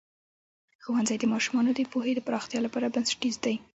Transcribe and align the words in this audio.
ښوونځی 0.83 1.15
د 1.19 1.25
ماشومانو 1.33 1.71
د 1.75 1.79
پوهې 1.91 2.11
د 2.15 2.19
پراختیا 2.27 2.59
لپاره 2.65 2.91
بنسټیز 2.93 3.35
دی. 3.45 3.55